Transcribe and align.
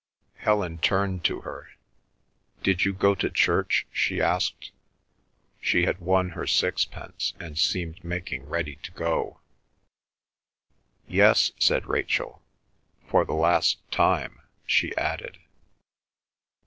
Helen 0.37 0.79
turned 0.79 1.23
to 1.25 1.41
her. 1.41 1.69
"Did 2.63 2.85
you 2.85 2.91
go 2.91 3.13
to 3.13 3.29
church?" 3.29 3.85
she 3.91 4.19
asked. 4.19 4.71
She 5.61 5.83
had 5.85 5.99
won 5.99 6.29
her 6.29 6.47
sixpence 6.47 7.35
and 7.39 7.55
seemed 7.55 8.03
making 8.03 8.47
ready 8.49 8.77
to 8.77 8.91
go. 8.93 9.41
"Yes," 11.07 11.51
said 11.59 11.85
Rachel. 11.85 12.41
"For 13.05 13.25
the 13.25 13.33
last 13.35 13.77
time," 13.91 14.41
she 14.65 14.97
added. 14.97 15.37